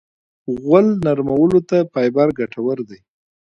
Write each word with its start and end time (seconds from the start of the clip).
غول 0.61 0.85
نرمولو 1.05 1.59
ته 1.69 1.77
فایبر 1.91 2.27
ګټور 2.39 2.77
دی. 2.89 2.99